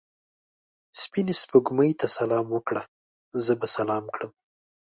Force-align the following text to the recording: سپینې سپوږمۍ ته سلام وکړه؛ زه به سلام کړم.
سپینې 1.01 1.33
سپوږمۍ 1.41 1.91
ته 1.99 2.07
سلام 2.17 2.45
وکړه؛ 2.51 2.83
زه 3.45 3.53
به 3.59 3.67
سلام 3.77 4.03
کړم. 4.15 4.31